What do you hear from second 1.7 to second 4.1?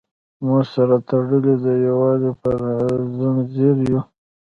یووالي په زنځیر یو.